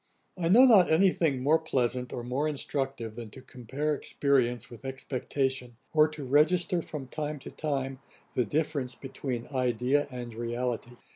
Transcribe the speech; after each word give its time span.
'I 0.35 0.49
know 0.49 0.65
not 0.65 0.89
any 0.91 1.11
thing 1.11 1.43
more 1.43 1.59
pleasant, 1.59 2.11
or 2.11 2.23
more 2.23 2.47
instructive, 2.47 3.13
than 3.13 3.29
to 3.29 3.39
compare 3.43 3.93
experience 3.93 4.67
with 4.67 4.83
expectation, 4.83 5.77
or 5.93 6.07
to 6.07 6.25
register 6.25 6.81
from 6.81 7.05
time 7.07 7.37
to 7.37 7.51
time 7.51 7.99
the 8.33 8.43
difference 8.43 8.95
between 8.95 9.45
idea 9.53 10.07
and 10.09 10.33
reality. 10.33 10.95